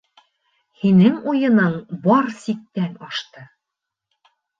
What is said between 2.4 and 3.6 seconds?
сиктән ашты.